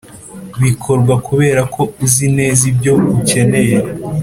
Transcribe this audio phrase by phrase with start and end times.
[0.63, 3.77] bikorwa kubera ko uzi neza ibyo ukeneye